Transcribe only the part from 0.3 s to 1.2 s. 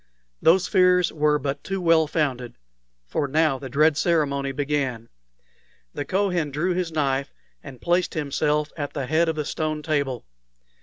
Those fears